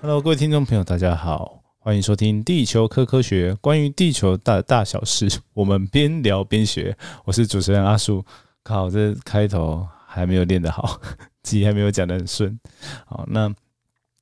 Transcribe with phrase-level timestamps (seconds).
[0.00, 6.96] Hello，各位听众朋友，大家好，欢迎收听《地球科科学》，关于地球大大小事， 我们边聊边学。
[7.24, 8.24] 我是主持人阿树。
[8.62, 11.00] 靠，这开头还没有练得好，
[11.42, 12.56] 自己还没有讲得很顺。
[13.04, 13.52] 好，那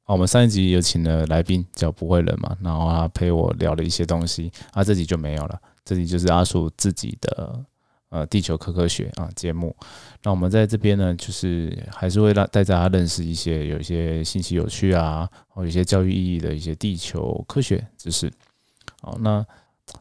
[0.07, 7.63] 我们上一集有请了来宾叫不会人嘛，然后他陪我聊了一些东西，啊，这集就没有了，这集就是阿树自己的
[8.09, 9.75] 呃地球科科学啊节目。
[10.23, 18.33] 那我们在这边呢，就是还是会让带大家认识一些有一些信息有趣啊，或有一些教育意义的一些地球科学知识。
[19.01, 19.45] 好，那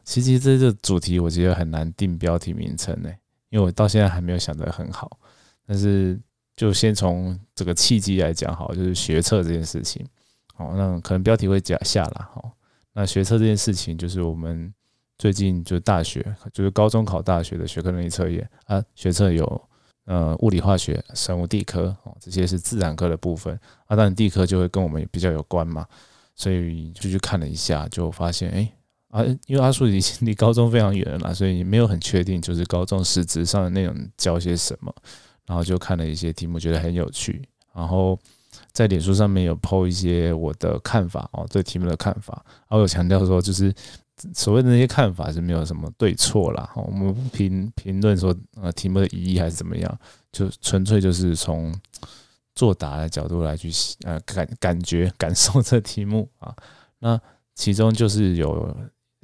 [0.04, 3.10] 其实这个主题我觉得很难定标题名称呢。
[3.50, 5.18] 因为我到现在还没有想得很好，
[5.64, 6.18] 但是
[6.56, 10.04] 就先从这个契机来讲，好，就是学测这件事情，
[10.52, 12.50] 好，那可能标题会假下了，好，
[12.92, 14.74] 那学测这件事情就是我们
[15.18, 19.68] 最近就是大学，就是高中考大学的学科能力测验啊，学测有
[20.04, 25.86] 呃物理化学、生物、地科哦，这些是自然科的部分，啊，当然地科就会跟我们比较有关嘛，
[26.34, 28.72] 所以就去看了一下，就发现哎。
[29.10, 34.94] 啊，因为阿叔已经离高中非常远了嘛，所以没有很确定，就是高中实质上的内容教些什么。
[35.46, 37.40] 然后就看了一些题目，觉得很有趣。
[37.72, 38.18] 然后
[38.72, 42.44] 在脸书上面有 PO 一些我的看法哦，对题目的看法。
[42.68, 43.72] 然后有强调说，就是
[44.34, 46.70] 所谓的那些看法是没有什么对错啦。
[46.74, 49.98] 我们不评评论说呃题目的意义还是怎么样，
[50.32, 51.74] 就纯粹就是从
[52.54, 53.70] 作答的角度来去
[54.04, 56.54] 呃感感觉 感受这题目啊。
[56.98, 57.20] 那
[57.54, 58.76] 其中就是有。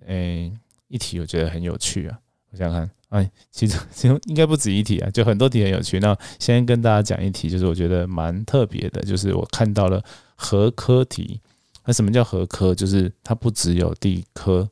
[0.06, 0.52] 诶，
[0.88, 2.18] 一题我觉得很有趣啊！
[2.50, 6.00] 我想看，哎，其中 其中应该不止一题啊，就很多题很有趣。
[6.00, 10.02] 那先跟大家讲一题，就是我觉得蛮特别的，就是我看到了
[10.34, 11.40] 合科题。
[11.84, 12.74] 那什么叫合科？
[12.74, 14.68] 就是它不只有地科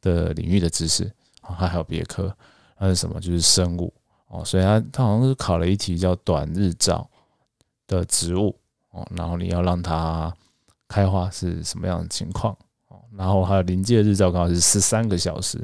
[0.00, 1.04] 的领域的知识
[1.40, 2.34] 啊，它还有别科。
[2.78, 3.20] 那是什么？
[3.20, 3.92] 就是生物
[4.28, 4.44] 哦。
[4.44, 7.08] 所以它它好像是考了一题叫短日照
[7.86, 8.56] 的植物
[8.90, 10.34] 哦，然后你要让它
[10.88, 12.56] 开花是什么样的情况
[12.88, 13.00] 哦？
[13.16, 15.58] 然后还有临界日照刚好是十三个小时，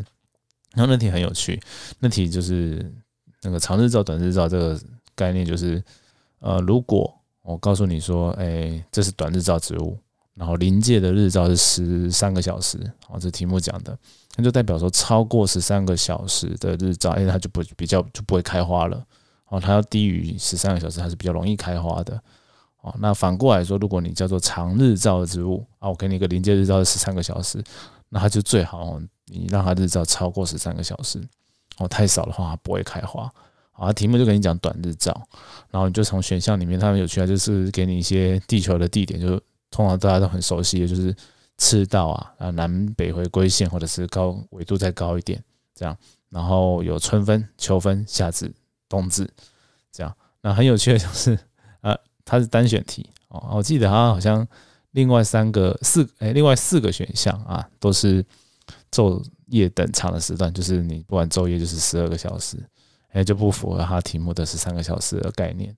[0.74, 1.58] 然后那题很有趣，
[1.98, 2.94] 那题就是
[3.42, 4.80] 那个长日照、短日照这个
[5.14, 5.82] 概念，就是
[6.40, 9.98] 呃，如果我告诉你说，哎，这是短日照植物，
[10.36, 13.98] 然后临界的日照是十三个小时，哦，这题目讲的，
[14.36, 19.02] 那就代表说超过十三个小时的日照，哎，它就不比较就不会开花了，
[19.48, 22.22] 哦，它要低于十三个小时，它是比较容易开花的。
[22.82, 27.60] 哦，那反过来说，如果你叫做长日照的植物啊，我给你一个临界日照是十三个小时，
[28.10, 31.18] 那它就最好你让它日照超过十三个小时。
[31.78, 33.28] 哦，太少的话它不会开花。
[33.72, 35.12] 好，题目就跟你讲短日照，
[35.70, 39.40] 然后你就从选项里面，他们有趣啊，就是给你一些地球的地点，就
[39.76, 41.14] 通常大家都很熟悉的，就是
[41.58, 45.42] 赤道啊，啊南北回归线，或者是高纬度再高一点
[45.74, 45.94] 这样，
[46.30, 48.50] 然后有春分、秋分、夏至、
[48.88, 49.28] 冬至
[49.92, 50.16] 这样。
[50.40, 51.38] 那很有趣的就是。
[51.82, 51.94] 呃
[52.28, 54.44] 它是单选题哦，我记得它好像
[54.90, 58.24] 另外三个四哎，另外四个选项啊，都是
[58.90, 62.56] 昼夜等长的时段，就是你不管昼夜就是十二个小时，
[63.12, 65.72] 哎就不符合它题目的十三个小时的概念，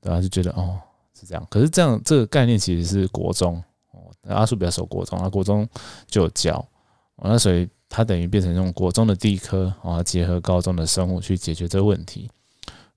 [0.00, 0.20] 对吧？
[0.20, 0.78] 就觉得哦
[1.18, 3.62] 是这样，可是这样这个概念其实是国中
[3.92, 5.68] 哦，阿叔比较熟国中啊，国中
[6.06, 6.64] 就有教，
[7.22, 12.30] 那所以它等于变成用国中的地科啊，结合高中的生物去解决这个问题。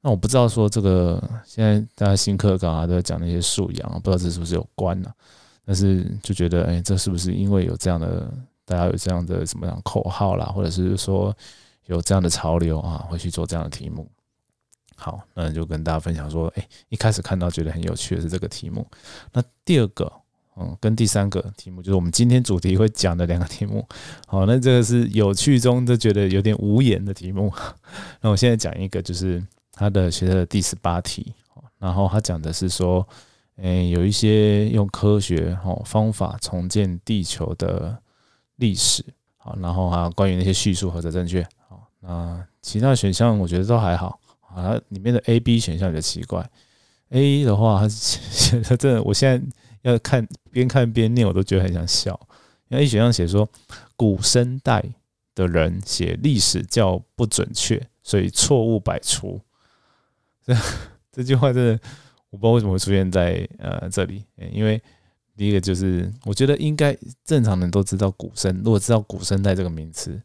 [0.02, 5.12] 那我不知道说这个现在大家新课纲啊都在讲那些素养，不知道这是不是有关呢？
[5.64, 8.32] 但是就觉得，哎，这是不是因为有这样的
[8.66, 11.36] 大家有这样的怎么样口号啦，或者是说
[11.86, 14.10] 有这样的潮流啊，会去做这样的题目？
[15.02, 18.86] 好，那就跟大家分享说，哎，一开始看到觉得很有趣的是这个题目。
[19.34, 20.12] 那第二个，
[20.58, 23.88] 嗯，跟第三个题目就是我们今天主题会讲的两个题目。
[24.28, 27.52] 好，那这个是有趣中都觉得有点无言的题目。
[28.22, 29.44] 那我现在讲一个就是。
[29.74, 31.34] 他的学的第十八题，
[31.80, 33.08] 然后他讲的是说，
[33.56, 37.98] 诶，有一些用科学哦方法重建地球的
[38.58, 39.04] 历史，
[39.38, 44.20] 好，然后还有关于那些叙述何者正确，好，那其他选项我觉得都还好，
[44.56, 46.50] 啊，里面的 A、B 选项比较奇怪
[47.10, 49.46] ，A 的话，他写的真的，我现在
[49.84, 52.20] 要看边看边念，我都觉得很想笑，
[52.70, 53.50] 因为 A 选项写说
[53.96, 54.84] 古生代
[55.34, 59.40] 的人写历史较不准确，所以错误百出。
[60.46, 60.56] 这
[61.12, 61.80] 这句话真的，
[62.30, 64.26] 我不知道为什么会出现在呃这里。
[64.52, 64.82] 因为
[65.38, 70.22] 第一个就是，我觉得应该正常人都知道古生，如果知道古生代这个名词，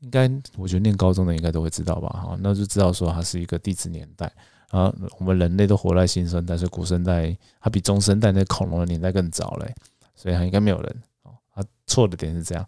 [0.00, 2.08] 应该我觉得念高中的应该都会知道吧？
[2.08, 4.30] 哈，那就知道说它是一个地质年代
[4.70, 4.92] 啊。
[5.18, 9.74] 我们人类都活在新生代，所以古生代它比中生代那恐龙的年代更早嘞，
[10.14, 11.02] 所以它应该没有人。
[11.22, 12.66] 哦，它错的点是这样。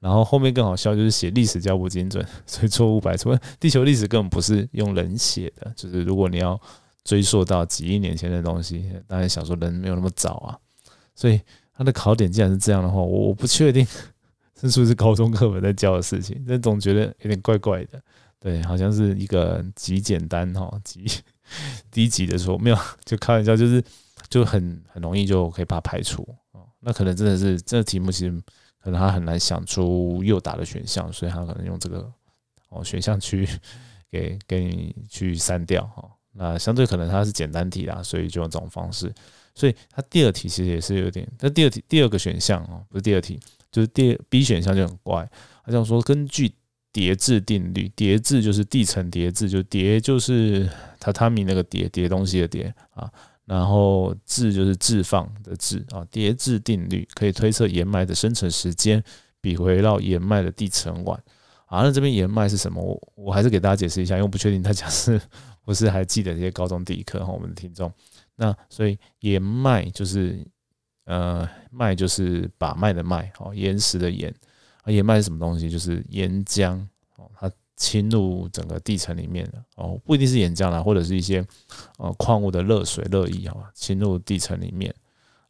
[0.00, 3.36] 然后后面更好笑，就是写历史较不精准， 所以错误百出。
[3.58, 6.60] 地球历史根本不是用人写的，就是如果你要
[7.02, 10.56] 追溯到几亿年前的东西，当然想说人没有那么早啊，
[11.16, 11.40] 所以
[11.76, 13.84] 它的考点既然是这样的话，我我不确定
[14.66, 18.02] 是不是高中课本在教的事情，但总觉得有点怪怪的。
[18.40, 21.04] 对，好像是一个极简单哈，极
[21.90, 23.82] 低级的说没有，就开玩笑，就是
[24.28, 26.22] 就很很容易就可以把它排除
[26.52, 26.66] 哦。
[26.80, 28.30] 那可能真的是这个题目其实
[28.80, 32.10] 可能他很难想出诱答的选项，所以他可能用这个
[32.70, 33.46] 哦选项去
[34.10, 36.08] 给给你去删掉哈。
[36.32, 39.12] 那相对可能它是简单题啦，所以就用这种方式。
[39.56, 43.40] 所以它第二题其实也是有点，那第二题第二个选项哦，不是第二题，
[43.70, 45.30] 就是第 B 选项就很怪，
[45.64, 46.52] 他这样说根据。
[46.90, 50.66] 叠字定律，叠字就是地层叠字，就叠就是
[50.98, 53.08] 榻榻米那个叠叠东西的叠啊，
[53.44, 56.04] 然后字就是置放的置啊。
[56.10, 59.04] 叠字定律可以推测岩脉的生成时间
[59.40, 61.22] 比围绕岩脉的地层晚
[61.66, 61.82] 啊。
[61.82, 62.82] 那这边岩脉是什么？
[62.82, 65.20] 我我还是给大家解释一下，因为我不确定大家是
[65.64, 67.92] 不是还记得这些高中地理课哈，我们的听众。
[68.34, 70.44] 那所以岩脉就是
[71.08, 74.30] 呃脉就是把脉的脉哦，岩石的岩。
[74.82, 75.70] 啊岩脉是什么东西？
[75.70, 76.78] 就是岩浆
[77.16, 81.44] 哦，它侵入整个地层里面的哦，不一定是岩浆啦，或者是一些
[81.96, 84.94] 呃矿物的热水、热液啊，侵入地层里面，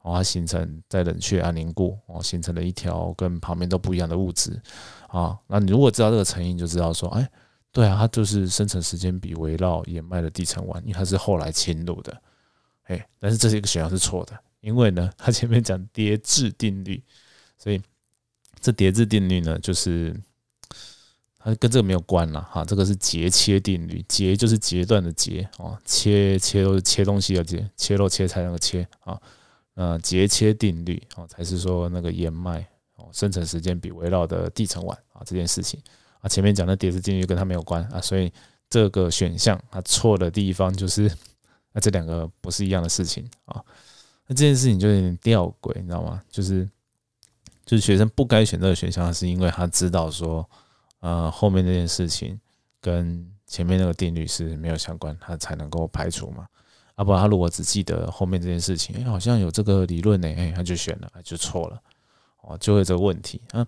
[0.02, 4.60] 哦，它形成在冷却啊凝固哦，形成了一条跟旁边都不一样的物质
[5.08, 5.38] 啊。
[5.46, 7.28] 那你如果知道这个成因，就知道说，哎，
[7.72, 12.22] 对啊，它就是生成时间比围绕岩脉的地层晚，因为它是后来侵入的。
[12.84, 17.02] 哎，但是这是一个选项是错的，因为呢，它前面讲叠质定律，
[17.56, 17.80] 所以。
[18.60, 20.12] 这叠字定律呢，就是
[21.38, 22.64] 它跟这个没有关了哈。
[22.64, 29.16] 这个是截切定律，截就是截断的截哦，切切都是切东西的切，切肉切菜那个切啊。
[29.74, 32.66] 呃，截切定律哦，才是说那个岩脉
[32.96, 35.80] 哦生成时间比围绕的地层晚啊这件事情
[36.20, 36.28] 啊。
[36.28, 38.32] 前面讲的叠字定律跟它没有关啊，所以
[38.68, 41.08] 这个选项它错的地方就是
[41.72, 43.64] 那 这两个不是一样的事情啊。
[44.28, 46.22] 那这件事情就有点吊诡，你知道吗？
[46.30, 46.68] 就是。
[47.68, 50.48] 就是学生不该选这个选项，是因为他知道说，
[51.00, 52.40] 呃，后面这件事情
[52.80, 56.46] 跟前面那个定律是没有相关，他才能够排除嘛。
[56.94, 61.78] 啊，不然他如果只记得后面这件事情，哎，好像有这个理论呢，哎，他就选了，就错了，
[62.40, 63.66] 哦，就会这个问题啊。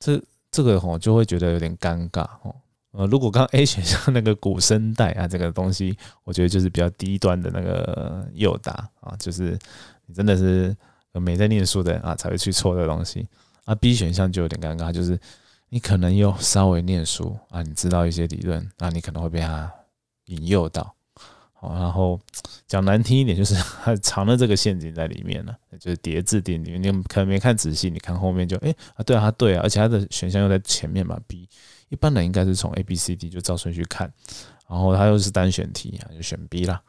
[0.00, 0.20] 这
[0.50, 2.52] 这个吼就会觉得有点尴尬哦。
[2.92, 9.58] 呃，如果刚 A 选项那个古生代啊，这个东西，我觉得就是比较低端的那个诱答啊，就是
[10.06, 10.74] 你真的是。
[11.20, 13.28] 没在念书的啊，才会去错的东西
[13.66, 13.74] 啊。
[13.74, 15.20] B 选项就有点尴尬，就是
[15.68, 19.70] 你可能又稍微念书啊，你知道一些理论，那你可能会被他
[20.28, 20.94] 引诱到。
[21.52, 22.18] 好，然后
[22.66, 23.54] 讲难听一点，就是
[23.84, 26.78] 他藏了这个陷阱在里面了，就是叠字定律。
[26.78, 31.20] 你可能没看仔细，你看后面就哎啊，对啊，对啊，而且他的选项又在前面嘛。
[31.26, 31.46] B
[31.92, 34.10] 一般人应该是从 A、B、C、D 就照顺序看，
[34.66, 36.82] 然后他又是单选题啊，就选 B 啦。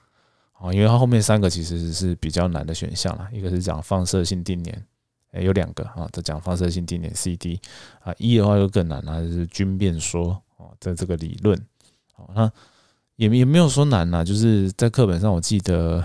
[0.59, 4.85] 哦，因为它后面三个其实是比较难的选项啦，一个是讲放射性定年，
[5.31, 7.59] 哎，有两个啊，在讲放射性定年 C D
[7.99, 11.59] 啊，一的话就更难了，就是均变说哦，在这个理论，
[12.15, 12.49] 哦，那
[13.17, 16.01] 也也没有说难呐，就是在课本上我记得，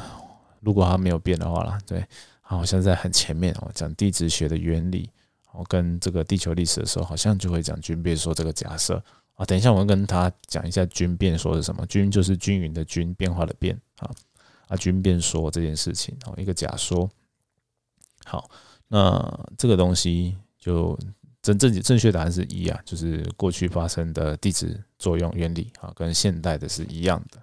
[0.58, 2.04] 如果它没有变的话啦，对，
[2.40, 5.08] 好像在很前面哦，讲地质学的原理，
[5.58, 9.02] 哦，跟这个地球历史的时候，好像就会讲均变说这个假设
[9.34, 14.10] 啊，等一下我会跟他讲一下均变说是什么，均就是均匀的均，变化的变啊。
[14.68, 17.10] 啊，均变说这件事情哦，一个假说。
[18.26, 18.50] 好，
[18.86, 20.98] 那这个东西就
[21.40, 27.42] 真正正确答案是一啊，就是过去发生的地质作用原理啊，跟现代的是一样的。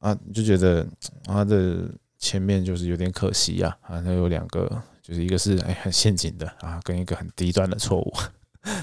[0.00, 0.86] 啊，就觉得
[1.24, 8.12] 它的前面就是有点可惜呀啊，它有两个，就是一个是哎很陷阱的啊，跟一个很低端的错误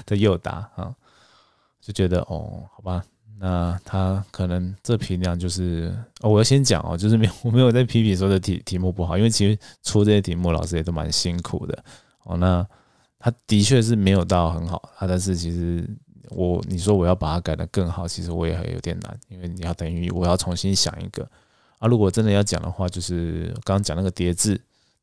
[0.06, 0.94] 的诱答啊，
[1.80, 3.02] 就觉得哦，好吧。
[3.40, 11.84] 那他可能这批量就是哦，我要先讲哦，就是没有 我没有在批评说的题题目不好，因为其实出这些题目老师也都蛮辛苦的
[12.22, 12.36] 哦。
[12.36, 12.64] 那
[13.18, 15.84] 他的确是没有到很好啊，但是其实
[16.28, 21.28] 我你说我要把它改得更好，其实我也还有点难，因为你要等于我要重新想一个
[21.80, 21.88] 啊。
[21.88, 24.60] 如果真的要讲的话，就是刚刚讲那个叠字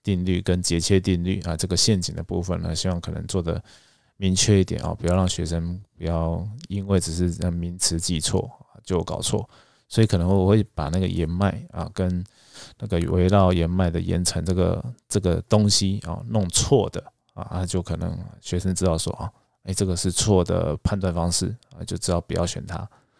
[0.09, 3.61] 定律跟节切定律啊，这个陷阱的部分呢，希望可能做的。
[4.21, 8.51] 明确一点啊，不要让学生不要因为只是名词记错
[8.83, 9.49] 就搞错，
[9.87, 12.21] 所以可能我会把那个岩脉啊跟
[12.79, 17.01] 那个围绕岩脉的岩层这个这个东西啊弄错的
[17.33, 19.31] 啊，就可能学生知道说啊，
[19.63, 22.77] 哎，这个是错的判断方式啊，就知道不要选它，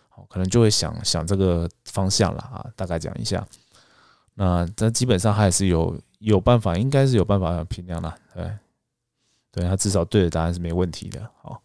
[0.10, 3.48] 好，可能就会想想这个方向了啊，大概讲一下，
[4.34, 8.50] 那这基本上还是有有办法，应该是有办法评量了，对。
[9.52, 11.60] 对他至少对的答案是没问题的，好。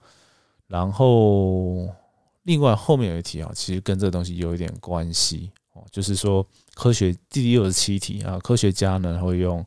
[0.67, 1.87] 然后
[2.45, 6.45] 另外后面有一题啊，其实跟这个东西有一点关系哦，就是说
[6.75, 9.65] 科学第六十七题啊，科学家呢会用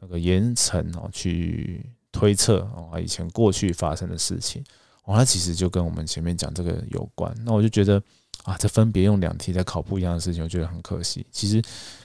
[0.00, 4.64] 那个岩层哦去推测哦以前过去发生的事情，
[5.04, 7.32] 哦，它其实就跟我们前面讲这个有关。
[7.44, 8.02] 那我就觉得
[8.44, 11.26] 啊，这分别用两题在考不一样的事情，我觉得很可惜。
[11.30, 11.60] 其实，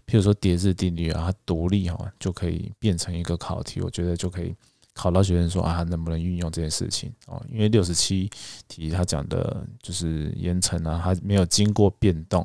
[0.06, 4.56] 譬如说叠字定律啊，它独立哈就可以变成一个考题，我觉得就可以。
[5.00, 7.40] 考到学生说啊，能不能运用这件事情哦？
[7.52, 8.28] 因为六十七
[8.68, 12.44] 题他讲的就是岩层啊，它没有经过变动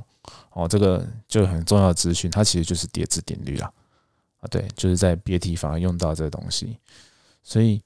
[0.52, 3.72] 哦，这个就很重要的资讯，它其实就是叠字定律啦
[4.40, 6.76] 啊，对，就是在别题反而用到这个东西，
[7.42, 7.80] 所以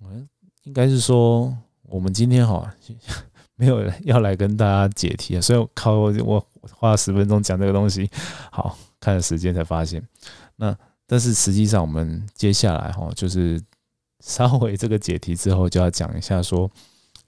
[0.00, 0.28] 我们
[0.64, 2.74] 应该是说，我们今天哈
[3.60, 8.10] 没有要来跟大家解题啊，所以我靠我花了十分钟讲这个东西，
[8.50, 10.02] 好看了时间才发现，
[10.56, 10.76] 那
[11.06, 13.60] 但是实际上我们接下来哈就是。
[14.22, 16.70] 稍微这个解题之后，就要讲一下说，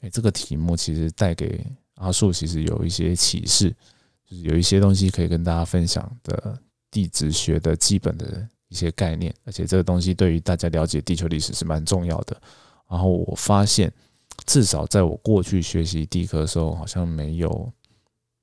[0.02, 3.74] 哎，这个题目其实带给阿树其实有一些启示，
[4.28, 6.58] 就是有一些东西可以跟大家分享的
[6.90, 12.36] 地质学的基本的一些概念，而且这个东西对于大家了解地球历史是蛮重要的。
[12.86, 13.90] 然后我发现，
[14.46, 17.72] 至少在我过去学习地科的时候，好像没有，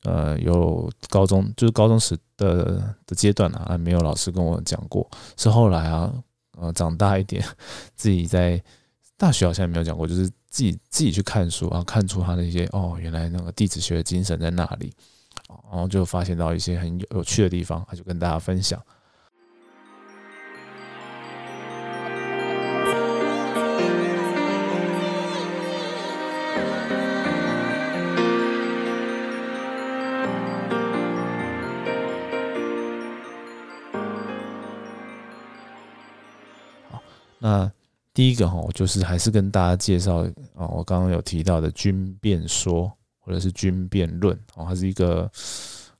[0.03, 6.13] 呃，有高中就是高中时的的阶段啊，没有老师跟我讲过，是后来啊。
[6.62, 7.41] 呃，长大一点，
[7.96, 8.62] 自己在
[9.15, 14.91] 大学好像也没有讲过，就是自己自己去看书啊，看出他的一些哦，原来那个地质学的精神在那里，
[15.48, 18.77] 然后就发现到一些很有有趣的地方，他就跟大家分享。
[38.19, 45.31] 第一个哈，就是还是跟大家介绍啊，我刚刚有提到的军变说或者是军变论哦，它是一个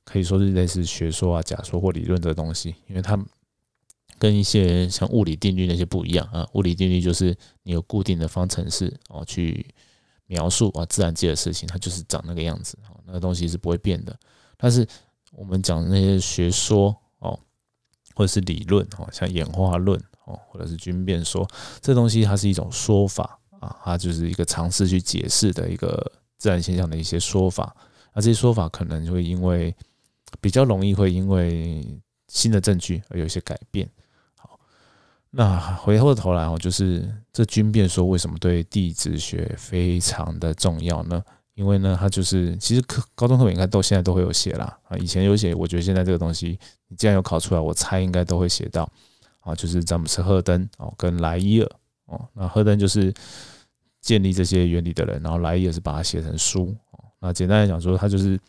[0.04, 3.18] 可以说是类似学说啊、假说或理论的东西，因为它
[4.18, 6.46] 跟一些像物理定律那些不一样啊。
[6.56, 7.34] 物理定律就是
[7.64, 9.66] 你有固定的方程式哦去
[10.26, 14.14] 描述啊自然界的事情，它就是长那个样子哦，那个东西是不会变的。
[14.58, 14.86] 但是
[15.32, 16.94] 我们讲那些学说，
[18.20, 19.98] 或者是理论哦，像演化论。
[20.26, 21.50] 哦，或者是均变说，
[21.82, 27.76] 这东西它是一种说法啊，它就是一个尝试去解释的一个自然现象的一些说法。
[28.14, 29.76] 那这些说法可能会因为
[30.40, 31.84] 比较容易会因为
[32.28, 33.90] 新的证据而有一些改变。
[34.36, 34.60] 好，
[35.32, 41.24] 那回过头来哦，就是这均变说为什么对地质学非常的重要呢？
[41.60, 48.90] 因为呢，它就是其实课高中课本应该都现在都会有写啦啊，以前有写，我觉得现在这个东西你既然有考出来，我猜应该都会写到。
[49.42, 51.72] 啊，就是詹姆斯·赫登哦，跟莱伊尔
[52.06, 53.12] 哦，那赫登就是
[54.00, 57.04] 建立这些原理的人，然后莱伊尔是把它写成书哦。
[57.20, 58.40] 那简单来讲说，它就是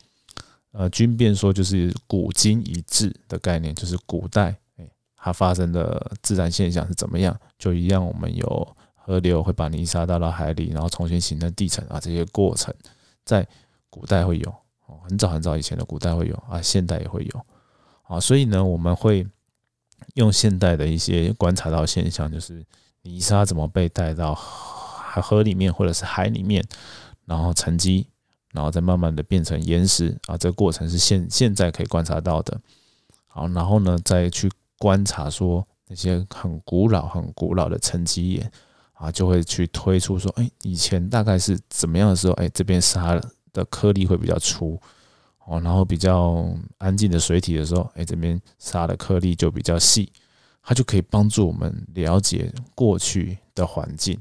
[0.72, 12.74] 呃，均变说就是古今一致的概念，就是古代哎，它发生的自然现象是怎么样，就一样，我们有河流会把泥沙带到海里，然后重新形成地层啊，这些过程
[13.24, 13.46] 在
[13.88, 14.48] 古代会有
[14.86, 17.46] 哦，很早很早以前的古代会有啊，现代也会有
[18.02, 19.26] 啊，所以呢，我们会。
[20.14, 22.64] 用现代的一些观察到现象，就是
[23.02, 26.64] 泥沙怎么被带到海河里面或者是海里面，
[27.26, 28.08] 然后沉积，
[28.50, 32.58] 然后再慢慢的变成岩石啊，这个过程是现现在可以观察到的。
[33.26, 38.50] 好，然后呢，再去观察说那些很古老、很古老的沉积岩
[39.00, 43.18] 啊，就会去推出说，哎，以前大概是怎么样的时候，哎，这边沙
[43.50, 44.78] 的颗粒会比较粗。
[45.46, 46.46] 哦，然后比较
[46.78, 50.12] 安静的水体的时候，哎，这边沙的颗粒就比较细，
[50.62, 54.20] 它就可以帮助我们了解过去的环境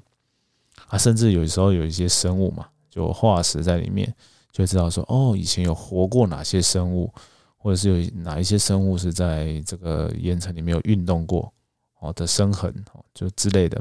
[0.88, 4.12] 啊，甚至有时候有一些生物嘛，就化石在里面，
[4.52, 7.14] 就知道说，哦，以前有活过哪些生物，
[7.58, 11.54] 或者是有哪一些生物是在这个岩层里面有运动过
[12.00, 13.80] 哦的生痕哦，就之类的，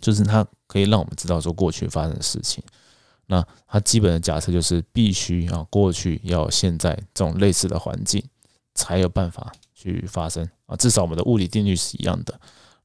[0.00, 2.62] 就是它可以让我们知道说过去发生的事情。
[3.26, 8.22] 那它基本的假设就是必须啊，过去要现在这种类似的环境
[8.74, 10.48] 才有办法去发生。
[10.66, 12.32] 啊，至少我们的物理定律是一样的，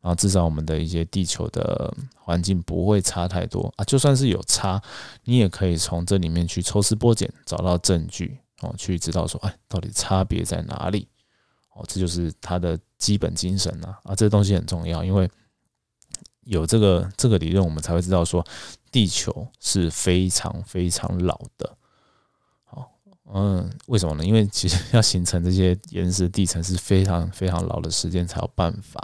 [0.01, 3.71] 然后至少我们的一些地球的环境不会差太多。
[3.75, 4.81] 啊，就算是有差，
[5.25, 11.07] 你也可以从这里面去抽丝剥茧找到证据哦，去知道说哎，到底差别在哪里。
[11.73, 15.29] 哦，这就是它的基本精神呐啊，这东西很重要，因为
[16.45, 18.45] 有这个这个理论，我们才会知道说。
[18.93, 21.77] 地球是非常非常老的，
[22.65, 22.91] 好，
[23.33, 24.25] 嗯，为什么呢？
[24.25, 29.01] 因为其实要形成这些岩石地层是非常非常老的时间才有办法。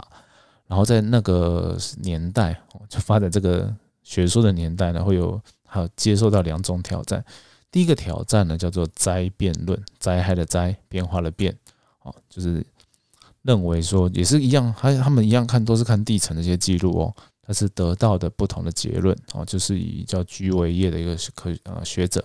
[0.66, 7.24] 然后在那个年代，就发展这个学说的年代呢，会有还有接受到两种挑战。
[7.70, 11.56] 第一个挑战呢叫做灾变论，灾害的灾，变化的变，
[12.02, 12.62] 哦，就是
[13.48, 17.14] 认为说也是一样，他他们一样看都是看地层的一些记录哦，
[17.46, 22.22] 但是得到的不同的结论哦，就是以叫居维叶的一个科呃学者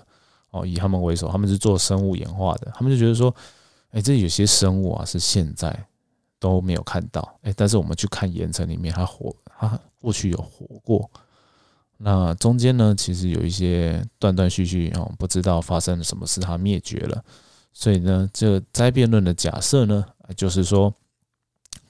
[0.51, 3.33] 哦，以他们为首，他们是做生物演化的，他们就觉得说，
[3.91, 5.73] 哎，这有些生物啊是现在
[6.39, 11.09] 都没有看到，哎，但是我们去看岩层里面，它活，它过去有活过。
[11.97, 17.23] 那中间呢，其实有一些断断续续哦，不知道发生了什么事，它灭绝了。
[17.71, 20.03] 所以呢，这灾变论的假设呢，
[20.35, 20.93] 就是说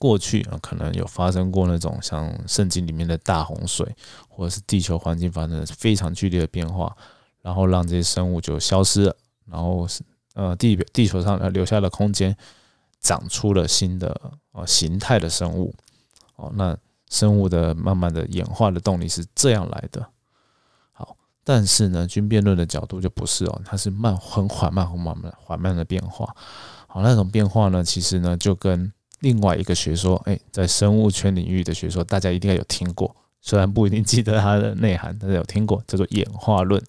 [0.03, 3.95] 过去啊，可能有发生过那种像圣经里面的大洪水，
[4.27, 6.93] 或者是地球环境发生了非常剧烈的变化，
[7.41, 9.88] 然后让这些生物就消失了，然后
[10.33, 12.36] 呃地地球上留下了空间，
[13.00, 14.19] 长出了新的
[14.51, 15.74] 呃形态的生物
[16.36, 16.77] 哦，那。
[17.10, 20.03] 生物的慢慢的演化的动力是这样来的，
[20.93, 26.36] 好，但是呢，均变论的角度就不是哦，它是慢很缓慢很缓慢缓慢的变化，
[26.88, 28.91] 好，那种变化呢，其实呢就跟
[29.24, 36.80] 另外一个学说，哎，在生物圈领域的学说，大家一定要有听过，虽然不一定记得它的内涵，但是有听过，叫做演化论，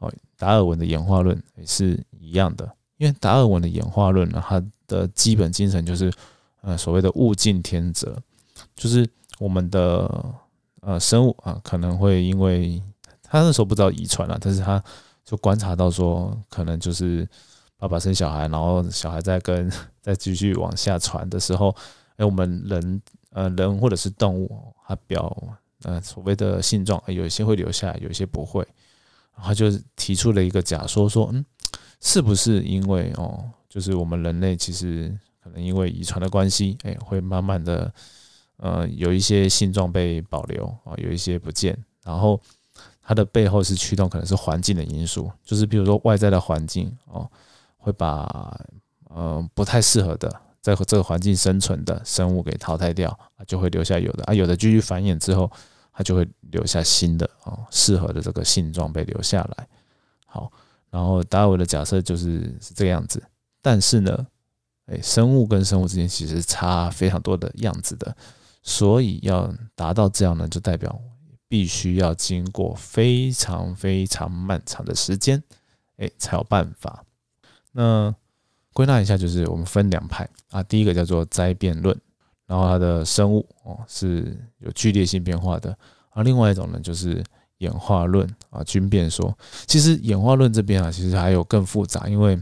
[0.00, 6.12] 哦，达尔文的演化论也是一样的，因为达尔文的演化论呢，它的基本精神就是，
[6.60, 8.14] 呃，所谓的物竞天择，
[8.76, 9.08] 就是。
[9.38, 10.34] 我们的
[10.82, 12.78] 呃生物啊，可能会因为
[13.22, 14.84] 他那时候不知道遗传了，但是他
[15.24, 17.26] 就观察到说，可能就是
[17.78, 21.74] 爸爸生小孩，然后小孩在跟再继续往下传的时候，
[22.16, 25.36] 哎，我们人呃人或者是动物，它表
[25.82, 28.66] 呃所谓的性状，有一些会留下，有一些不会，
[29.36, 31.44] 然后就提出了一个假说，说嗯，
[32.00, 37.92] 是不是因为哦，就是我们人类其实可能因为遗传的关系，哎，会慢慢的。
[38.62, 42.38] 呃，有一些性状被保留啊，有一些不见，然后
[43.02, 47.26] 它的背后是驱动，可能是环境的因素，就是比如说外在的环境哦，
[47.78, 48.54] 会把
[49.12, 50.28] 呃不太适合的
[50.60, 55.50] 在这个环境生存的生物给淘汰掉啊，就会留下有的啊，有的继续繁衍之后，
[55.92, 59.68] 它就会留下新的哦，适合的这个性状被留下来。
[60.26, 60.50] 好，
[60.90, 63.22] 然后达尔文的假设就是是这个样子，
[63.60, 64.26] 但是呢，
[64.86, 68.16] 哎，生物跟生物之间其实差非常多的样子的。
[68.62, 71.00] 所以要达到这样呢，就代表
[71.48, 75.42] 必须要经过非常非常漫长的时间，
[75.96, 77.02] 哎，才有办法。
[77.72, 78.14] 那
[78.72, 81.96] 归纳一下，就是我们分两派啊，第一个叫做灾变论，
[82.46, 85.76] 然后它的生物哦是有剧烈性变化的，
[86.10, 87.22] 而另外一种呢就是
[87.58, 89.36] 演化论啊，均变说。
[89.66, 92.40] 其实演化论这边啊，其实还有更复杂，因为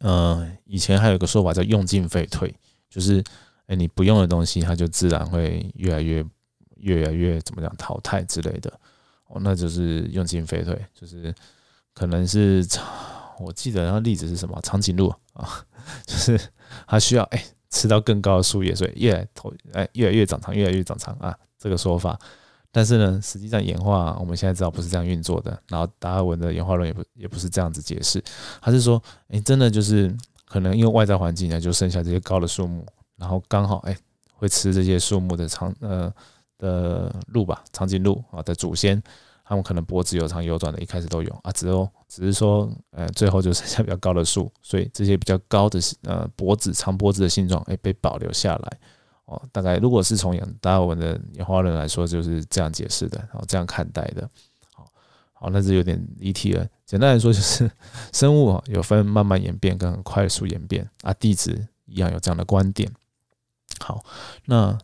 [0.00, 2.54] 呃以前还有个说法叫用进废退，
[2.88, 3.22] 就是。
[3.70, 6.26] 哎，你不用的东西，它就自然会越来越、
[6.78, 8.68] 越来越怎么讲淘汰之类的
[9.28, 11.32] 哦，那就是用进废退，就是
[11.94, 12.66] 可能是
[13.38, 14.58] 我记得那例子是什么？
[14.64, 15.66] 长颈鹿啊，
[16.06, 16.40] 就是
[16.86, 22.18] 它需要哎吃到更高的树叶，所以越来头哎越来越长长，越来越长长啊，这个说法。
[22.72, 25.60] 但是呢，实际上演化我们现在知道不是这样运作的。
[25.68, 28.22] 然后达尔文的演化论也不也不是这样子解释，
[28.60, 32.86] 他是说哎，真的就是可能因为外在环境呢，就剩下这些高的树木。
[33.16, 33.96] 然后刚好哎，
[34.34, 36.12] 会吃这些树木的长呃
[36.58, 39.02] 的鹿吧，长颈鹿啊的祖先，
[39.50, 48.78] 他们可能脖子有长有短的，一开始都有啊，只有只是说呃最后就剩下比较高的树，所以这些比较高的呃脖子长脖子的性状哎被保留下来
[49.24, 49.42] 哦。
[49.50, 54.30] 大概如果是从达尔文的演化论来说，就是这样解释的，然后这样看待的。
[54.72, 54.86] 好，
[55.32, 56.64] 好，那是有点离题了。
[56.86, 57.68] 简单来说就是
[58.14, 62.88] 生物有分慢慢演变跟快速演变啊，地质一样有这样的观点。
[63.80, 64.04] 好，
[64.44, 64.78] 那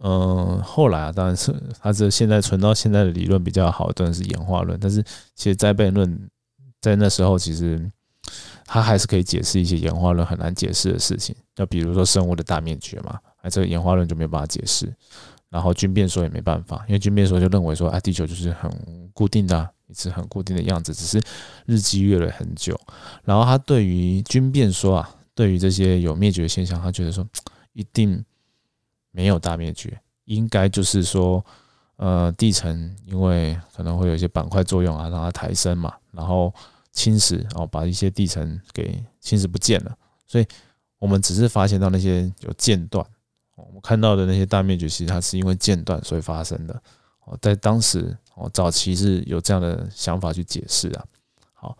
[0.00, 4.78] 嗯，后来啊，当然是他这现在存到现在的理论比较好，当然是演化论。
[4.80, 5.02] 但是
[5.34, 6.30] 其实灾变论
[6.80, 7.90] 在那时候其实
[8.64, 14.94] 他还是可以解释一些演化论很难解释的事情，那比如说生物的大灭绝嘛，哎，这个演化论就没有办法解释。
[15.50, 18.70] 然后均变说也没办法，因为均变说就认为说，哎，地球就是很
[19.12, 21.20] 固定的，一直很固定的样子，只是
[21.66, 22.78] 日积月累很久。
[23.24, 27.26] 然后他对于均变说啊，对于这些有灭绝现象，他觉得说。
[27.74, 28.24] 一定
[29.18, 31.44] 没有大灭绝，应该就是说，
[31.96, 36.54] 呃，地层因为可能会有一些板块作用啊，让它抬升嘛，然后
[36.92, 39.92] 侵蚀，哦把一些地层给侵蚀不见了。
[40.24, 40.46] 所以，
[41.00, 43.04] 我们只是发现到那些有间断，
[43.56, 46.80] 我们看到的那些大灭绝，其实它是因为间断所以发生的。
[47.24, 51.04] 哦，在当时，哦，早期是有这样的想法去解释啊。
[51.54, 51.76] 好，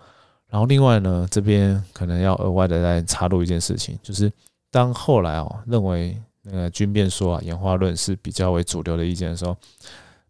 [0.48, 4.32] 然后另外呢，这边可能要额外的再插入一件事情，就是。
[4.70, 6.14] 当后来哦认为
[6.50, 9.56] 那个均变说啊演化论是比较为主流的意见的时候，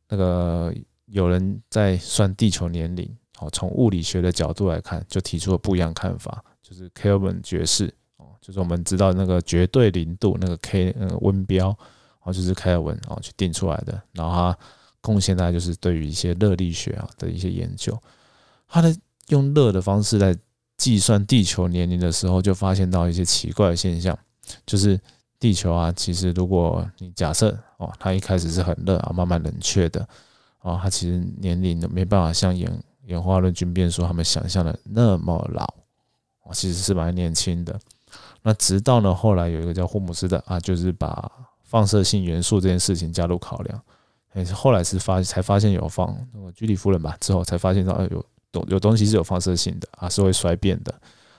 [0.09, 0.75] 那个
[1.07, 3.09] 有人在算地球年龄
[3.41, 11.69] 哦，从物理学的角度来看，就提出了不一样看法，就是 Kelvin 爵士哦，就是我们知道那个绝对零度那个 K 那个温标，
[12.23, 14.03] 哦，就是开尔文哦去定出来的。
[14.13, 14.59] 然后他
[15.01, 17.97] 贡献大概就是对于一些热力学啊的一些研究，
[18.67, 18.95] 他的
[19.29, 20.37] 用热的方式来
[20.77, 24.19] 计算地球年龄的时候，就发现到一些奇怪的现象，
[24.67, 24.99] 就是
[25.41, 30.07] 地球啊，其实如果你假设哦，它一开始是很热啊，慢慢冷却的。
[30.61, 32.71] 哦，它其实年龄没办法像演
[33.07, 35.65] 演化论军变说他们想象的那么老，
[36.43, 37.79] 哦，其实是蛮年轻的。
[38.43, 41.31] 那直到呢后来有一个叫霍姆斯的啊，就是把
[41.63, 43.81] 放射性元素这件事情加入考量，
[44.35, 50.93] 也是后来是发才发现有放那个居里夫人吧之后才发现到有有有东西是有放射性的啊，是会衰变的。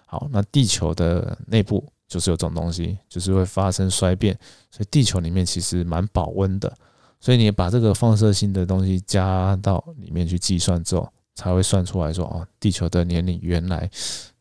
[0.05, 4.37] 好，那地球的内部就是有这种东西，就是会发生衰变，
[4.69, 6.75] 所以地球里面其实蛮保温的。
[7.21, 13.89] 所以你把这个放射性的东西加到里面去计算之后，才会算出来说，哦，地球的年龄原来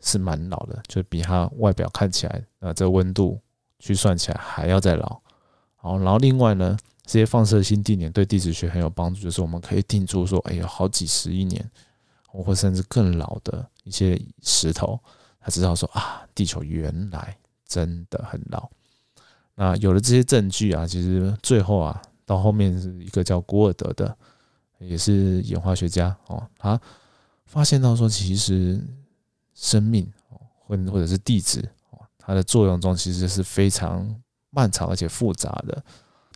[0.01, 3.39] 是蛮老的，就比它外表看起来，呃，这温度
[3.79, 5.21] 去算起来还要再老。
[5.77, 11.69] 好，然后另外呢，这些放射性地点对地质学很有帮助，就是我们可以定出说，哎，有好几十亿年，
[12.27, 14.99] 或甚至更老的一些石头，
[15.41, 17.37] 他知道说啊，地球原来
[17.69, 18.69] 真的很老。
[19.55, 22.03] 那有了这些证据啊，其实最后啊。
[22.29, 24.15] 到后面是一个叫古尔德的，
[24.81, 26.79] 也是演化学家哦，他
[27.47, 28.79] 发现到说，其实
[29.55, 34.15] 生命哦或或者是地质哦，它的作用中其实是非常
[34.51, 35.83] 漫长而且复杂的。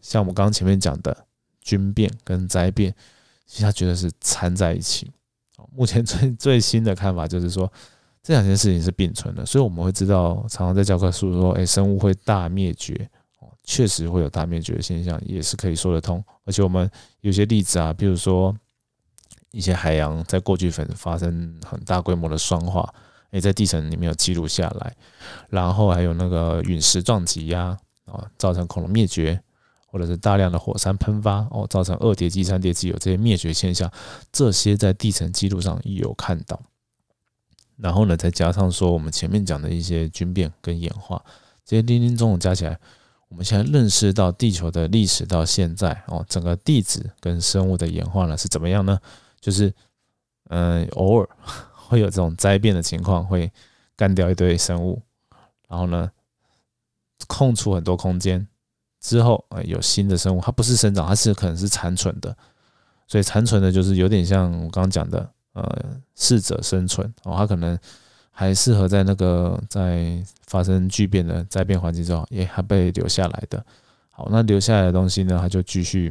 [0.00, 1.14] 像我们刚刚前面讲的
[1.60, 2.94] 军变跟灾变，
[3.44, 5.12] 其实他觉得是掺在一起。
[5.76, 7.70] 目前最最新的看法就是说，
[8.22, 12.94] 这两件事情是并存的，所以我们会知道，常常在教科书说，哎，生物会大灭绝。
[13.38, 16.22] 哦确实会有大灭绝的现象，也是可以说得通。
[16.44, 18.52] 而且我们有些例子啊，比如说
[19.52, 22.92] 一些海洋在过去粉发生很大规模的酸化，
[23.30, 24.92] 哎在地层里面有记录下来。
[25.48, 29.40] 然后还有那个陨石撞击呀，啊，造成恐龙灭绝，
[29.86, 33.88] 或者是大量的火山喷发哦，造成二叠纪、三叠纪有这些灭绝现象，
[34.32, 36.60] 这些在地层记录上亦有看到。
[37.76, 41.22] 然后呢，再加上说我们前面讲的一些菌变跟演化，
[41.64, 42.78] 这些零零总总加起来。
[43.28, 49.00] 我们现在认识到地球的历史到现在哦，整个地质跟生物的演化呢是怎么样呢？
[49.40, 49.72] 就是
[50.50, 51.26] 嗯，偶尔
[51.74, 53.50] 会有这种灾变的情况，会
[53.96, 55.00] 干掉一堆生物，
[55.66, 56.10] 然后呢，
[57.26, 58.46] 空出很多空间
[59.00, 62.36] 之后，呃，有新的生物，它不是生长，它是可能是残存的，
[63.08, 67.78] 所以残存的就是有点像我刚刚讲的，呃，适者生存哦，它可能。
[68.34, 73.62] 还适合在那个在发生巨变的灾变环境之后，也还被留下来的。
[74.10, 76.10] 好，那留下来的东西呢，它就继续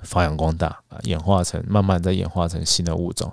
[0.00, 3.32] 发扬光大啊，演化成慢慢再演化成新的物种。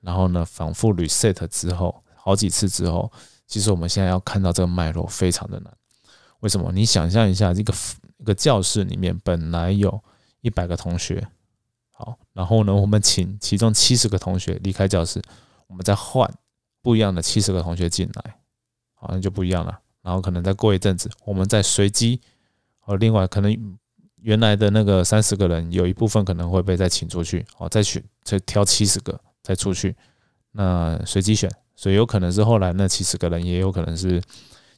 [0.00, 3.10] 然后呢，反复 reset 之后，好几次之后，
[3.48, 5.74] 其实我们现在要看到这个脉络非常的难。
[6.38, 6.70] 为什么？
[6.72, 7.74] 你想象一下，这个
[8.18, 10.00] 一个教室里面本来有
[10.40, 11.26] 一百个同学，
[12.00, 15.20] 好，然后呢，我们请其中七十个同学离开教室，
[15.66, 16.32] 我们再换。
[16.82, 18.36] 不一样的七十个同学进来，
[18.94, 19.78] 好，那就不一样了。
[20.00, 22.18] 然后可能再过一阵子，我们再随机，
[22.86, 23.54] 哦，另外可能
[24.22, 29.94] 原来的那个三十个人有一部分可能会被再请出去，哦，再选再挑七十个再出去，
[30.52, 34.22] 那随机选，所以有可能是后来那七十个人，也有可能是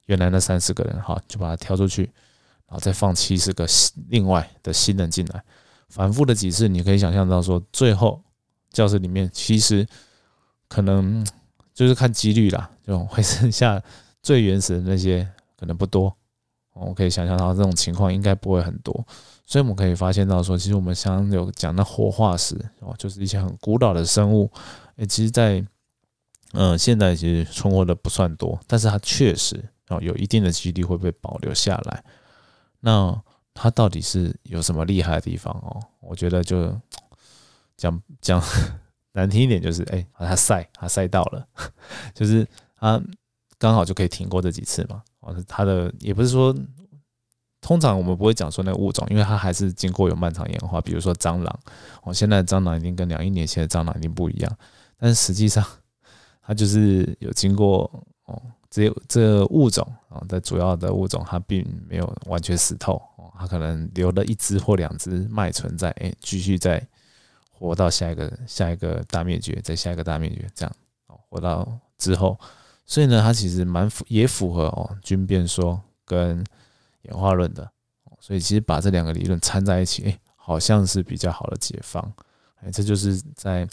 [0.07, 2.03] 原来那三十个人，哈，就把它挑出去，
[2.67, 3.65] 然后再放七十个
[4.09, 5.45] 另外的新人进来，
[5.93, 8.21] 反复的几次，你可以想象到说，最后
[8.73, 9.87] 教室里面其实
[10.67, 11.25] 可能。
[11.75, 13.83] 就是看几率啦，就会剩下
[14.23, 15.27] 最原始的那些
[15.59, 16.15] 可能不多，
[16.75, 18.93] 我可以想象到这种情况应该不会很多，
[19.47, 24.53] 所以我们可以发现到说，其实我们像有讲的活化石哦，就是一些很古老的生物，
[24.97, 25.65] 诶，其实在
[26.53, 29.57] 嗯现在其实存活的不算多，但是它确实
[29.89, 32.05] 哦有一定的几率会被保留下来。
[32.81, 33.19] 那
[33.55, 35.81] 它到底是有什么厉害的地方哦？
[36.01, 36.75] 我觉得就
[37.77, 38.43] 讲 讲。
[39.15, 41.47] 难听一点就是，哎，他赛，它赛到了，
[42.17, 42.49] 就是
[42.81, 42.99] 它
[43.59, 45.03] 刚好就可以挺过这几次嘛。
[45.21, 46.57] 哦，他的也不是说，
[47.61, 50.81] 通常我们不会讲说那个物种，因为它还是经过有漫长演化。
[50.81, 51.61] 比如说蟑螂，
[52.05, 54.57] 哦，现在的蟑螂已经跟两亿年前的蟑螂已经不一样，
[54.97, 55.63] 但是实际上
[56.41, 57.83] 它就是有经过
[58.25, 66.85] 哦，这这物种啊的主要的物种，它并没有完全死透，哦，它可能留了一只或两只脉存在，哎，继续在。
[67.55, 72.37] 活到下一个下一个大灭绝，再下一个大灭绝，这样哦，活到之后，
[72.85, 76.45] 所以呢，它其实蛮符，也符合哦军变说跟
[77.03, 77.71] 演化论的，
[78.19, 82.03] 所以其实把这两个理论掺在一起，哎，好像是比较好的解放，
[82.57, 83.69] 哎，这就是在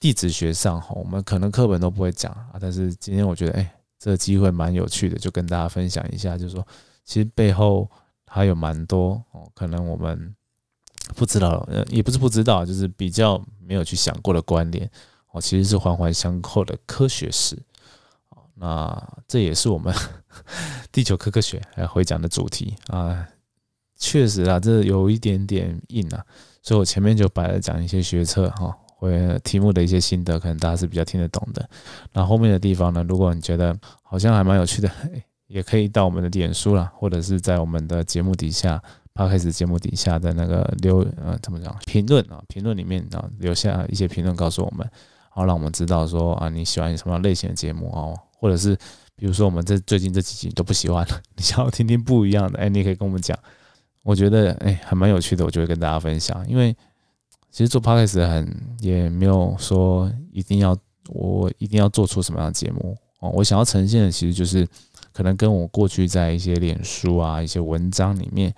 [0.00, 6.66] 地质学上哈，我们可能课本都不会讲啊，但是今天我觉得哎，这个机会蛮有趣的，就跟大家分享一下，就是说
[7.06, 7.90] 其实背后
[8.26, 10.36] 还有蛮多哦，可能我们
[11.16, 14.86] 不知道，呃，也不是不知道，就是比较没有去想过的关联
[15.30, 17.58] 哦，其实是环环相扣的科学史。
[18.56, 19.94] 那这也是我们
[20.92, 23.26] 地球科科学来会讲的主题啊，
[23.96, 26.22] 确实啊，这有一点点硬啊，
[26.60, 28.76] 所以我前面就摆了讲一些学测哈，
[29.10, 31.68] 或题目的一些心得，可能大家是比较听得懂的。
[32.12, 34.90] 那后面的地方呢，如果你觉得好像还蛮有趣的，
[35.46, 44.88] 也可以到我们的脸书啦，或者是在我们的节目底下，趴开始节目底下的那个留呃怎么讲评论啊，评论里面啊留下一些评论告诉我们，
[45.28, 48.18] 好让我们知道说啊你喜欢什么类型的节目哦。
[48.36, 48.76] 或者是
[49.16, 53.38] 比如说我们这最近这几集都不喜欢了， 你想要听听不一样的，哎，你可以跟我们讲。
[54.02, 56.46] 我觉得哎还蛮有趣的，我就会跟大家分享。
[56.46, 56.76] 因为
[57.54, 63.30] 其实做 podcast 很也没有说一定要我一定要做出什么样的节目哦。
[63.30, 64.66] 我想要呈现的其实就是
[65.12, 68.52] 可能跟我过去在一些脸书啊一些文章里面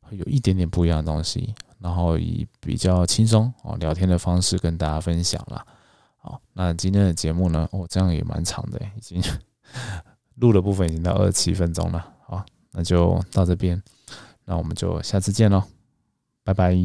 [0.00, 5.64] 会有一点点不一样的东西，然后以比较轻松哦聊天的方式跟大家分享了。
[6.16, 7.68] 好，那今天的节目呢？
[7.70, 9.22] 哦，这样也蛮长的，已经
[10.34, 12.04] 录的部分已经到二十七分钟了。
[12.26, 13.80] 好，那就到这边，
[14.44, 15.62] 那我们就下次见喽，
[16.42, 16.76] 拜拜。